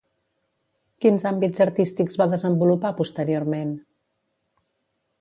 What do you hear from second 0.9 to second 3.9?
Quins àmbits artístics va desenvolupar posteriorment?